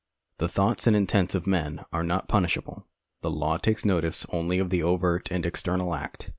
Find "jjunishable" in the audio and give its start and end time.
2.27-2.85